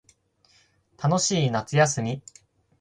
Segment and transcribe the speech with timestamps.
[0.97, 2.23] 楽しい夏休み